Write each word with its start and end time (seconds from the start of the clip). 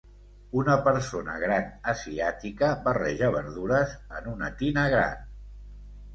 Una 0.59 0.77
persona 0.85 1.35
gran 1.43 1.67
asiàtica 1.93 2.71
barreja 2.89 3.31
verdures 3.37 3.95
en 4.23 4.33
una 4.35 4.53
tina 4.65 4.89
gran 4.97 5.23